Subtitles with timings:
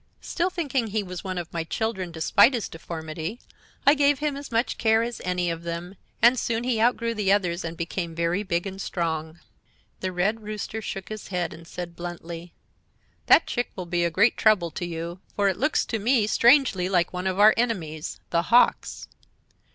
[0.21, 3.39] Still thinking he was one of my children, despite his deformity,
[3.85, 5.93] I gave him as much care as any of them,
[6.23, 9.39] and soon he outgrew the others and became very big and strong.
[9.99, 12.55] "The Red Rooster shook his head, and said, bluntly:
[13.27, 16.89] "'That chick will be a great trouble to you, for it looks to me strangely
[16.89, 19.07] like one of our enemies, the Hawks.'